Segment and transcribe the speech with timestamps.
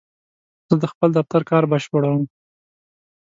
[0.69, 2.23] زه د خپل دفتر کار بشپړوم.